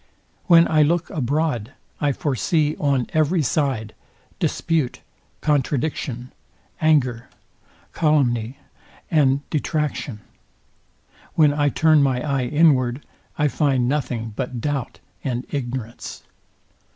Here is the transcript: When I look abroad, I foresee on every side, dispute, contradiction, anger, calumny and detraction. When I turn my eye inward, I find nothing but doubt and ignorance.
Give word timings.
When 0.47 0.67
I 0.67 0.81
look 0.81 1.11
abroad, 1.11 1.73
I 1.99 2.11
foresee 2.11 2.75
on 2.77 3.05
every 3.13 3.43
side, 3.43 3.93
dispute, 4.39 5.01
contradiction, 5.41 6.31
anger, 6.81 7.29
calumny 7.93 8.57
and 9.11 9.47
detraction. 9.51 10.21
When 11.35 11.53
I 11.53 11.69
turn 11.69 12.01
my 12.01 12.19
eye 12.27 12.45
inward, 12.47 13.05
I 13.37 13.47
find 13.47 13.87
nothing 13.87 14.33
but 14.35 14.59
doubt 14.59 14.99
and 15.23 15.45
ignorance. 15.51 16.23